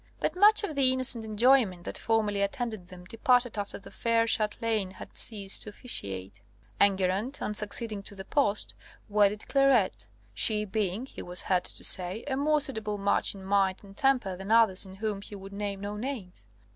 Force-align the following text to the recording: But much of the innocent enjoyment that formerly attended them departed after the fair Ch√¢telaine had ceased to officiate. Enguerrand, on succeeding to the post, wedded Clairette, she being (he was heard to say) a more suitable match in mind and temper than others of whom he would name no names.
But 0.19 0.35
much 0.35 0.63
of 0.63 0.73
the 0.73 0.91
innocent 0.91 1.25
enjoyment 1.25 1.83
that 1.83 1.95
formerly 1.95 2.41
attended 2.41 2.87
them 2.87 3.05
departed 3.05 3.55
after 3.59 3.77
the 3.77 3.91
fair 3.91 4.25
Ch√¢telaine 4.25 4.93
had 4.93 5.15
ceased 5.15 5.61
to 5.61 5.69
officiate. 5.69 6.41
Enguerrand, 6.79 7.37
on 7.39 7.53
succeeding 7.53 8.01
to 8.01 8.15
the 8.15 8.25
post, 8.25 8.73
wedded 9.09 9.41
Clairette, 9.47 10.07
she 10.33 10.65
being 10.65 11.05
(he 11.05 11.21
was 11.21 11.43
heard 11.43 11.65
to 11.65 11.83
say) 11.83 12.23
a 12.25 12.35
more 12.35 12.61
suitable 12.61 12.97
match 12.97 13.35
in 13.35 13.45
mind 13.45 13.83
and 13.83 13.95
temper 13.95 14.35
than 14.35 14.49
others 14.49 14.87
of 14.87 14.95
whom 14.95 15.21
he 15.21 15.35
would 15.35 15.53
name 15.53 15.81
no 15.81 15.95
names. 15.95 16.47